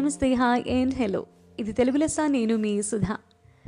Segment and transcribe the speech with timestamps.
[0.00, 1.26] నమస్తే hi and hello
[1.60, 3.16] ఇది తెలుగు లెస్స నేను మీ సుధా.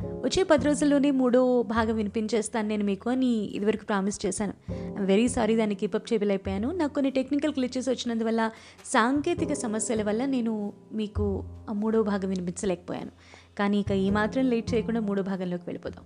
[0.00, 4.54] వచ్చే పది రోజుల్లోనే మూడో భాగం వినిపించేస్తాను నేను మీకు అని ఇదివరకు ప్రామిస్ చేశాను.
[4.72, 6.72] ఐమ్ వెరీ సారీ దాన్ని కీపప్ చేయలేకపోయాను.
[6.72, 8.50] నాకు కొన్ని టెక్నికల్ గ్లిచెస్ వచ్చినందువల్ల
[8.84, 13.10] సాంకేతిక సమస్యల వల్ల నేను మీకు ఆ మూడో భాగం వినిపించలేకపోయాను.
[13.58, 16.04] కానీ ఇక ఈ మాత్రం లేట్ చేయకుండా మూడో భాగంలోకి వెళ్ళిపోదాం.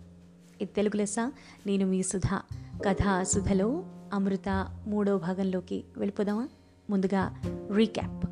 [0.61, 1.19] ఇది తెలుగు లెస్స
[1.67, 2.43] నేను మీ సుధా.
[2.89, 6.49] కథ సుధలో అమృత మూడో భాగంలోకి వెళ్ళిపోదామా?
[6.91, 7.43] ముందుగా
[7.75, 8.27] రీక్యాప్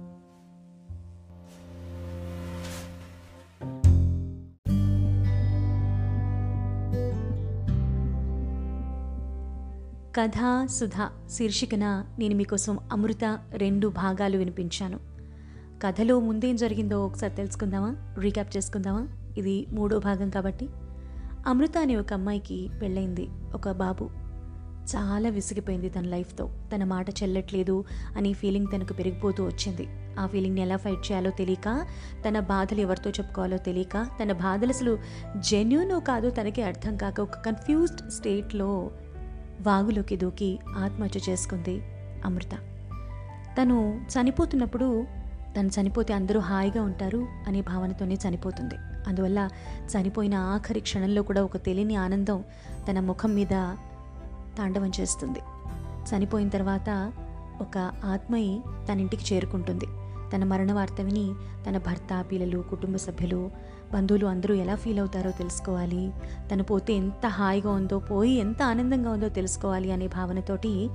[10.20, 14.98] కథ సుధా శీర్షికన నేను మీకోసం అమృత రెండు భాగాలు వినిపించాను.
[15.82, 17.96] కథలో ముందేం జరిగిందో ఒకసారి తెలుసుకుందామా?
[18.18, 19.08] రీక్యాప్ చేసుకుందామా?
[19.38, 20.68] ఇది మూడో భాగం కాబట్టి.
[21.46, 24.10] అమృత అనే ఒక అమ్మాయికి పెళ్ళైంది ఒక బాబు.
[24.96, 26.50] చాలా విసిగిపోయింది తన లైఫ్తో.
[26.74, 27.84] తన మాట చెల్లట్లేదు
[28.16, 29.88] అనే ఫీలింగ్ తనకు పెరిగిపోతూ వచ్చింది.
[30.20, 31.86] ఆ ఫీలింగ్ని ఎలా ఫైట్ చేయాలో తెలియక
[32.28, 34.98] తన బాధలు ఎవరితో చెప్పుకోవాలో తెలియక తన బాధలు అసలు
[35.36, 38.90] జెన్యునో కాదో తనకి అర్థం కాక ఒక కన్ఫ్యూజ్డ్ స్టేట్లో
[39.62, 41.82] వాగులోకి దూకి ఆత్మహత్య చేసుకుంది
[42.24, 42.58] అమృత.
[43.62, 45.06] తను చనిపోతున్నప్పుడు
[45.58, 48.74] తను చనిపోతే అందరూ హాయిగా ఉంటారు అనే భావనతోనే చనిపోతుంది.
[49.06, 49.48] అందువల్ల
[49.86, 52.44] చనిపోయిన ఆఖరి క్షణంలో కూడా ఒక తెలియని ఆనందం
[52.90, 53.74] తన ముఖం మీద
[54.58, 55.38] తాండవం చేస్తుంది.
[56.04, 57.12] చనిపోయిన తర్వాత
[57.60, 59.84] ఒక ఆత్మయి తన ఇంటికి చేరుకుంటుంది.
[60.34, 61.34] తన మరణ వార్త విని
[61.68, 63.50] తన భర్త పిల్లలు కుటుంబ సభ్యులు
[63.94, 66.12] బంధువులు అందరూ ఎలా ఫీల్ అవుతారో తెలుసుకోవాలి.
[66.52, 70.88] తను పోతే ఎంత హాయిగా ఉందో పోయి ఎంత ఆనందంగా ఉందో తెలుసుకోవాలి అనే భావనతోటి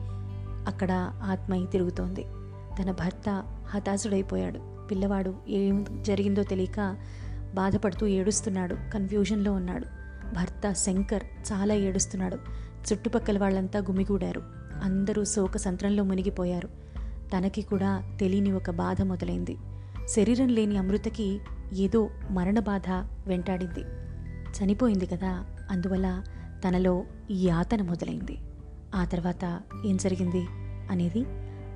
[0.68, 2.24] అక్కడ ఆత్మయి తిరుగుతోంది.
[2.80, 4.88] తన భర్త హతాశుడైపోయాడు.
[4.88, 6.98] పిల్లవాడు ఏం జరిగిందో తెలియక
[7.54, 8.76] బాధపడుతూ ఏడుస్తున్నాడు.
[8.94, 9.86] కన్ఫ్యూజన్లో ఉన్నాడు.
[10.36, 12.38] భర్త శంకర్ చాలా ఏడుస్తున్నాడు.
[12.94, 14.42] చుట్టుపక్కల వాళ్ళంతా గుమిగూడారు.
[14.84, 16.70] అందరూ శోక సంత్రంలో మునిగిపోయారు.
[17.38, 19.58] తనకి కూడా తెలియని ఒక బాధ మొదలైంది.
[20.08, 21.40] శరీరం లేని అమృతకి
[21.74, 22.90] ఏదో మరణ బాధ
[23.28, 23.84] వెంటాడింది.
[24.58, 26.24] చనిపోయింది కదా అందువల్ల
[26.68, 28.38] తనలో యాతన మొదలైంది.
[28.96, 30.48] ఆ తర్వాత ఏం జరిగింది
[30.92, 31.26] అనేది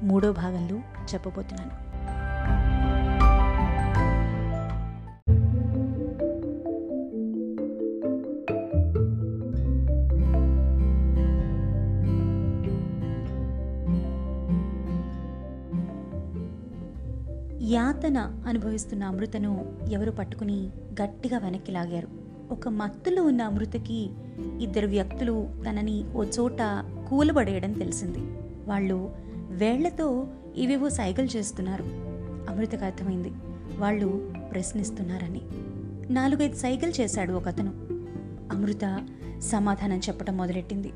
[0.05, 0.77] మూడో భాగంలో
[1.13, 1.82] చెప్పబోతున్నాను.
[17.73, 20.69] యాతన అనుభవిస్తున్న అమృతను ఎవరు పట్టుకుని
[21.01, 22.07] గట్టిగా వెనక్కి లాగారు.
[22.51, 24.09] ఒక మత్తులో ఉన్న అమృతకి
[24.61, 26.61] ఇద్దరు వ్యక్తులు తనని ఓ చోట
[27.09, 28.17] కూలబడేయడం తెలిసింది.
[28.67, 29.15] వాళ్ళు
[29.49, 31.83] వేళ్ళతో ఇవేవో సైకిల్ చేస్తున్నారు.
[32.51, 33.31] అమృతకు అర్థమైంది.
[33.77, 35.41] వాళ్ళు ప్రశ్నిస్తున్నారని.
[36.13, 37.71] నాలుగైదు సైకిల్ చేశాడు ఒకతను.
[38.55, 39.07] అమృత
[39.39, 40.91] సమాధానం చెప్పడం మొదలెట్టింది.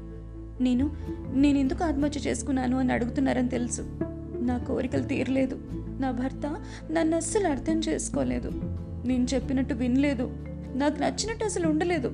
[0.64, 0.92] నేను
[1.34, 3.82] నేను ఎందుకు ఆత్మహత్య చేసుకున్నాను అని అడుగుతున్నారని తెలుసు.
[4.40, 5.60] నా కోరికలు తీరలేదు.
[6.00, 6.56] నా భర్త
[6.92, 8.52] నన్ను అస్సలు అర్థం చేసుకోలేదు.
[9.06, 10.38] నేను చెప్పినట్టు వినలేదు.
[10.76, 12.08] నాకు నచ్చినట్టు అసలు ఉండలేదు.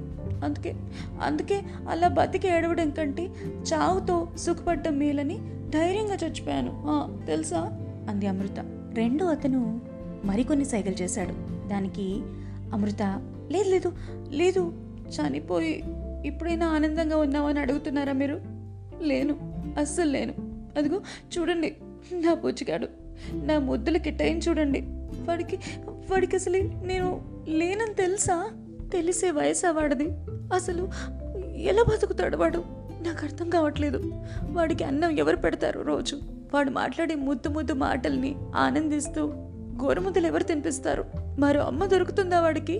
[0.44, 0.76] అందుకే
[1.22, 3.30] అందుకే అలా బతికి ఏడవడం కంటే
[3.74, 5.38] చావుతో సుఖపడ్డం మేలని
[5.70, 6.84] ధైర్యంగా చచ్చిపోయాను.
[7.26, 7.60] తెలుసా?
[8.10, 8.60] అంది అమృత.
[8.94, 9.82] రెండో అతను
[10.26, 11.68] మరికొన్ని సైగలు చేశాడు.
[11.68, 12.22] దానికి
[12.74, 13.02] అమృత
[13.52, 13.94] లేదు లేదు
[14.30, 14.74] లేదు
[15.08, 15.84] చనిపోయి
[16.26, 18.42] ఇప్పుడైనా ఆనందంగా ఉన్నామని అడుగుతున్నారా మీరు?
[19.02, 19.36] లేను
[19.78, 20.34] అస్సలు లేను.
[20.78, 21.02] అదిగో
[21.38, 21.76] చూడండి
[22.14, 23.03] నా పుచ్చిగాడు
[23.34, 24.82] నా ముద్దులు కిట్టయిన చూడండి.
[25.30, 25.60] వాడికి
[26.12, 28.50] వాడికి అసలు నేను లేనని తెలుసా?
[28.92, 30.10] తెలిసే వయసా వాడిది.
[30.54, 30.90] అసలు
[31.56, 32.64] ఎలా బతుకుతాడు వాడు?
[33.02, 34.04] నాకు అర్థం కావట్లేదు.
[34.52, 36.20] వాడికి అన్నం ఎవరు పెడతారు రోజు?
[36.54, 39.26] వాడు మాట్లాడే ముద్దు ముద్దు మాటల్ని ఆనందిస్తూ
[39.84, 41.06] గోరుముద్దలు ఎవరు తినిపిస్తారు?
[41.40, 42.80] మరో అమ్మ దొరుకుతుందా వాడికి?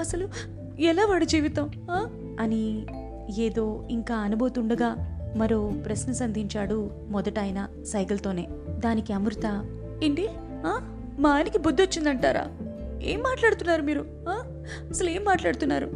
[0.00, 0.28] అసలు
[0.80, 1.70] ఎలా వాడి జీవితం?
[2.40, 2.86] అని
[3.38, 8.48] ఏదో ఇంకా అనుభూతుండగా మరో ప్రశ్న సంధించాడు మొదట ఆయన సైకిల్తోనే.
[8.78, 9.46] దానికి అమృత
[10.02, 10.28] ఏంటి?
[11.18, 12.46] మా ఆయనకి బుద్ధి వచ్చిందంటారా?
[13.02, 14.04] ఏం మాట్లాడుతున్నారు మీరు?
[14.90, 15.90] అసలు ఏం మాట్లాడుతున్నారు?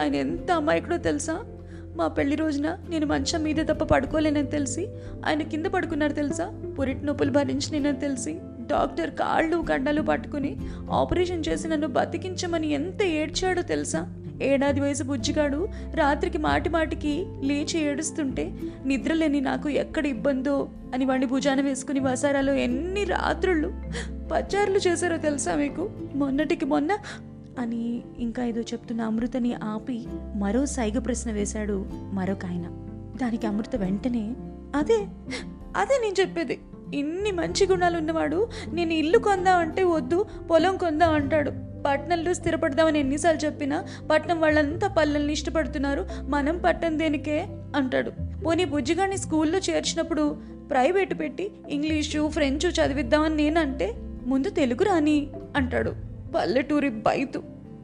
[0.00, 1.44] ఆయన ఎంత అమాయకుడో తెలుసా?
[1.96, 4.88] మా పెళ్ళి రోజున నేను మంచం మీద తప్ప పడుకోలేనని తెలిసి
[5.26, 6.74] ఆయన కింద పడుకున్నారు తెలుసా?
[6.78, 8.38] పురిటి నొప్పులు భరించినని తెలిసి
[8.70, 10.56] డాక్టర్ కాళ్ళు గండలు పట్టుకుని
[10.90, 14.00] ఆపరేషన్ చేసి నన్ను బతికించమని ఎంత ఏడ్చాడో తెలుసా?
[14.42, 15.68] ఏడాది వయసు బుజ్జిగాడు.
[15.94, 18.52] రాత్రికి మాటి మాటికి లేచి ఏడుస్తుంటే
[18.86, 23.72] నిద్రలేని నాకు ఎక్కడ ఇబ్బందో అని వాడిని భుజాన వేసుకుని వసారాలో ఎన్ని రాత్రుళ్ళు
[24.32, 25.90] పచ్చారులు చేశారో తెలుసా మీకు?
[26.14, 26.98] మొన్నటికి మొన్న
[27.58, 32.64] అని ఇంకా ఏదో చెప్తున్న అమృతని ఆపి మరో సైగ ప్రశ్న వేశాడు మరొక ఆయన.
[33.16, 34.34] దానికి అమృత వెంటనే
[34.76, 35.06] అదే
[35.76, 36.60] అదే నేను చెప్పేది.
[36.94, 41.52] ఇన్ని మంచి గుణాలు ఉన్నవాడు నేను ఇల్లు కొందాం అంటే వద్దు పొలం కొందాం అంటాడు.
[41.84, 46.06] పట్నంలో స్థిరపడదామని ఎన్నిసార్లు చెప్పినా పట్నం వాళ్ళంతా పల్లెల్ని ఇష్టపడుతున్నారు.
[46.22, 47.46] మనం పట్టణం దేనికే?
[47.76, 48.12] అంటాడు.
[48.46, 50.36] పోనీ బుజ్జిగాడిని స్కూల్లో చేర్చినప్పుడు
[50.70, 53.94] ప్రైవేటు పెట్టి ఇంగ్లీషు ఫ్రెంచు చదివిద్దామని నేనంటే
[54.26, 55.26] ముందు తెలుగు రాని
[55.56, 55.92] అంటాడు.
[56.34, 57.38] పల్లెటూరి బయతు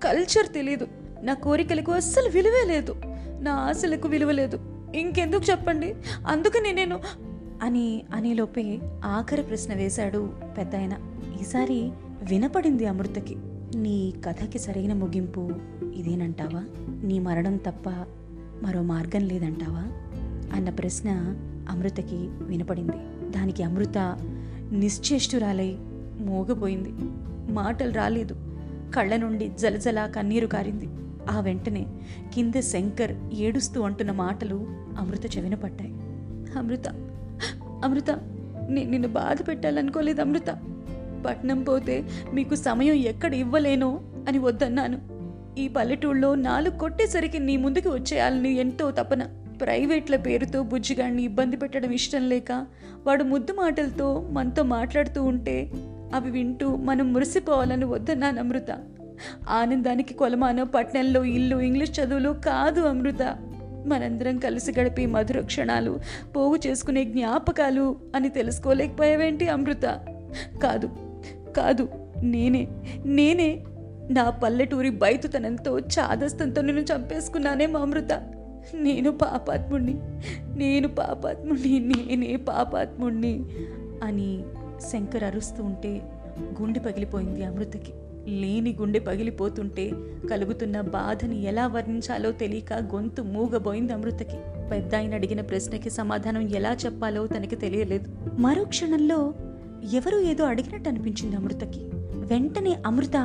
[0.05, 0.89] కల్చర్ తెలీదు.
[1.23, 2.97] నా కోరికలకు అస్సలు విలువే లేదు.
[3.41, 4.61] నా ఆశలకు విలువ లేదు.
[4.95, 5.95] ఇంకెందుకు చెప్పండి?
[6.27, 7.01] అందుకని నేను
[7.63, 10.93] అని అనిలోపే ఆఖరి ప్రశ్న వేశాడు పెద్దాయన.
[11.41, 11.91] ఈసారి
[12.23, 13.37] వినపడింది అమృతకి.
[13.77, 15.51] నీ కథకి సరైన ముగింపు
[15.95, 16.65] ఇదేనంటావా?
[17.05, 17.89] నీ మరణం తప్ప
[18.63, 19.83] మరో మార్గం లేదంటావా?
[20.57, 21.11] అన్న ప్రశ్న
[21.71, 23.29] అమృతకి వినపడింది.
[23.31, 23.99] దానికి అమృత
[24.73, 25.77] నిశ్చేష్టురాలై
[26.21, 26.93] మోగపోయింది
[27.53, 28.37] మాటలు రాలేదు.
[28.95, 30.89] కళ్ళ నుండి జలజల కన్నీరు కారింది.
[31.31, 31.87] ఆ వెంటనే
[32.35, 34.67] కింద శంకర్ ఏడుస్తూ అంటున్న మాటలు
[34.99, 35.93] అమృత చెవిన పడ్డాయి.
[36.59, 36.89] అమృత
[37.85, 38.11] అమృత
[38.69, 40.51] నేను నిన్ను బాధ పెట్టాలనుకోలేదు అమృత.
[41.25, 44.99] పట్నం పోతే మీకు సమయం ఎక్కడ ఇవ్వలేనో అని వద్దన్నాను.
[45.59, 49.23] ఈ పల్లెటూళ్ళలో నాలుగు కొట్టేసరికి నీ ముందుకు వచ్చేయాలని ఎంతో తపన.
[49.61, 52.67] ప్రైవేట్ల పేరుతో బుజ్జిగాడిని ఇబ్బంది పెట్టడం ఇష్టం లేక
[53.07, 55.71] వాడు ముద్దు మాటలతో మనతో మాట్లాడుతూ ఉంటే
[56.15, 58.79] అవి వింటూ మనం మురిసిపోవాలని వద్దన్నాను అమృత.
[59.49, 63.37] ఆనందానికి కొలమానో పట్నంలో ఇల్లు ఇంగ్లీష్ చదువులు కాదు అమృత.
[63.87, 66.01] మనందరం కలిసి గడిపే మధుర క్షణాలు
[66.37, 70.01] పోగు చేసుకునే జ్ఞాపకాలు అని తెలుసుకోలేకపోయావేంటి అమృత?
[70.63, 71.10] కాదు
[72.23, 72.69] నేనే
[73.07, 73.65] నేనే.
[74.11, 78.13] నా పల్లెటూరి బయతుతనంతో చాదస్తంతో నిన్ను చంపేసుకున్నానే మా అమృత.
[78.75, 79.95] నేను పాపాత్ముణ్ణి
[80.57, 83.45] నేను పాపాత్ముణ్ణి నేనే పాపాత్ముణ్ణి
[84.03, 84.45] అని
[84.93, 86.03] శంకర్ అరుస్తూ ఉంటే
[86.63, 87.93] గుండె పగిలిపోయింది అమృతకి.
[88.27, 89.91] లేని గుండె పగిలిపోతుంటే
[90.31, 94.37] కలుగుతున్న బాధని ఎలా వర్ణించాలో తెలియక గొంతు మూగబోయింది అమృతకి.
[94.71, 98.17] పెద్ద ఆయన అడిగిన ప్రశ్నకి సమాధానం ఎలా చెప్పాలో తనకి తెలియలేదు.
[98.39, 99.35] మరో క్షణంలో
[99.93, 101.81] ఎవరో ఏదో అడిగినట్టు అనిపించింది అమృతకి.
[102.15, 103.17] వెంటనే అమృత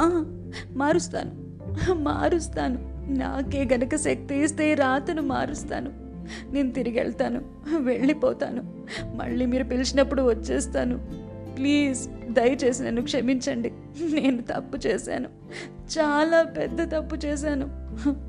[0.00, 0.24] "ఆ,
[0.72, 1.48] మారుస్తాను
[1.94, 3.04] మారుస్తాను.
[3.18, 5.92] నాకే గనక శక్తి ఇస్తే రాతను మారుస్తాను.
[6.52, 7.44] నేను తిరిగి వెళ్తాను
[7.76, 8.86] వెళ్ళిపోతాను.
[9.16, 11.06] మళ్ళీ మీరు పిలిచినప్పుడు వచ్చేస్తాను.
[11.56, 13.72] ప్లీజ్ దయచేసి నన్ను క్షమించండి.
[14.12, 15.28] నేను తప్పు చేశాను.
[15.98, 17.68] చాలా పెద్ద తప్పు చేశాను.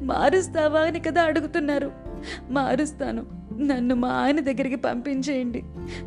[0.03, 1.91] మారుస్తావా అని కదా అడుగుతున్నారు.
[2.49, 3.25] మారుస్తాను.
[3.59, 5.63] నన్ను మా ఆయన దగ్గరికి పంపించేయండి.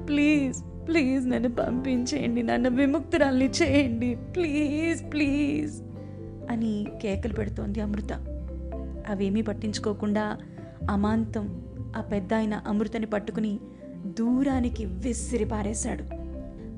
[0.08, 0.56] ప్లీజ్
[0.86, 4.14] ప్లీజ్ నన్ను పంపించేయండి నన్ను విముక్తురాల్ని చేయండి.
[4.14, 5.82] ప్లీజ్ ప్లీజ్
[6.50, 8.12] అని కేకలు పెడుతోంది అమృత.
[9.08, 10.38] అవేమీ పట్టించుకోకుండా
[10.90, 11.62] అమాంతం
[11.96, 13.60] ఆ పెద్ద ఆయన అమృతని పట్టుకుని
[14.18, 16.02] దూరానికి విసిరి పారేశాడు.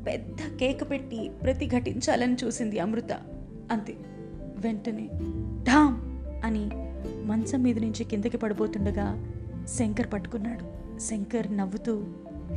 [0.04, 3.12] పెద్ద కేక పెట్టి ప్రతిఘటించాలని చూసింది అమృత.
[3.72, 3.94] అంతే
[4.58, 5.08] వెంటనే
[5.62, 6.00] ఢామ్
[6.44, 6.70] అని
[7.24, 9.26] మంచం మీద నుంచి కిందకి పడిపోతుండగా
[9.66, 10.64] శంకర్ పట్టుకున్నాడు.
[11.00, 12.04] శంకర్ నవ్వుతూ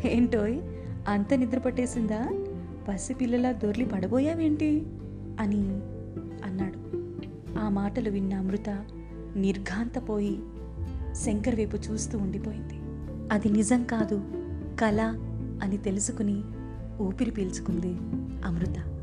[0.05, 0.61] ఏంటోయ్
[1.07, 2.29] అంత నిద్ర పట్టేసిందా?
[2.87, 4.85] పసిపిల్లలా దొర్లి పడబోయావేంటి?
[5.39, 5.61] అని
[6.45, 6.79] అన్నాడు.
[7.59, 8.69] ఆ మాటలు విన్న అమృత
[9.35, 10.39] నిర్ఘాంతపోయి
[11.13, 12.73] శంకర్ వైపు చూస్తూ ఉండిపోయింది.
[13.31, 14.21] అది నిజం కాదు
[14.79, 15.01] కళ
[15.63, 16.41] అని తెలుసుకుని
[17.01, 17.97] ఊపిరి పీల్చుకుంది
[18.45, 18.96] అమృత.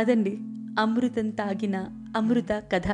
[0.00, 0.38] అదండి.
[0.78, 1.76] అమృతం తాగిన
[2.16, 2.88] అమృత కథ.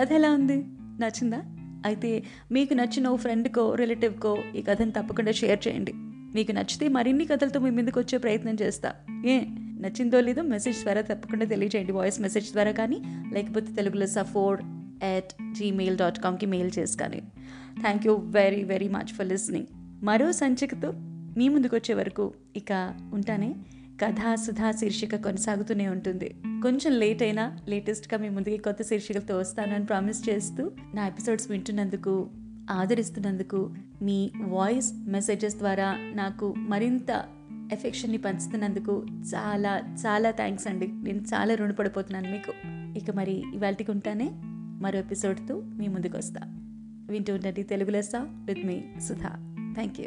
[0.00, 0.56] కథ ఎలా ఉంది?
[1.00, 1.42] నచ్చిందా?
[1.86, 5.92] అయితే మీకు నచ్చిన ఓ ఫ్రెండ్కో రిలేటివ్కో ఈ కథను తప్పకుండా షేర్ చేయండి.
[6.34, 8.92] మీకు నచ్చితే మరిన్ని కథలతో మీ ముందుకు వచ్చే ప్రయత్నం చేస్తా.
[9.26, 9.40] ఏ?
[9.80, 11.92] నచ్చిందో లేదో మెసేజ్ ద్వారా తప్పకుండా తెలియజేయండి.
[11.92, 14.62] వాయిస్ మెసేజ్ ద్వారా కానీ లేకపోతే తెలుగులో సఫోర్డ్
[15.04, 17.22] ఎట్ జీమెయిల్ డాట్ కామ్కి మెయిల్ చేసి కానీ.
[17.80, 19.66] Thank you very very much for listening.
[20.04, 20.92] మరో సంచికతో
[21.36, 23.54] మీ ముందుకు వచ్చే వరకు ఇక ఉంటానే.
[24.02, 26.34] కథాసుధా శీర్షిక కొనసాగుతూనే ఉంటుంది.
[26.46, 32.30] కొంచెం లేట్ అయినా లేటెస్ట్గా మీ ముందుకి కొత్త శీర్షికలతో అని ప్రామిస్ చేస్తూ నా ఎపిసోడ్స్ వింటున్నందుకు
[32.70, 37.24] ఆదరిస్తున్నందుకు మీ వాయిస్ మెసేజెస్ ద్వారా నాకు మరింత
[37.72, 40.86] ఎఫెక్షన్ని పంచుతున్నందుకు చాలా చాలా థ్యాంక్స్ అండి.
[40.86, 42.52] నేను చాలా రుణపడిపోతున్నాను మీకు.
[42.98, 44.30] ఇక మరి ఇవాళకి ఉంటానే
[44.80, 46.40] మరో ఎపిసోడ్తో మీ ముందుకు వస్తా
[47.10, 49.54] వింటూ ఉండండి తెలుగు లెస్సా విత్ మీ సుధా.
[49.74, 50.06] Thank you